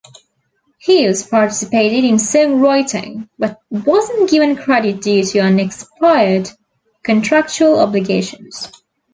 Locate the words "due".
4.99-5.23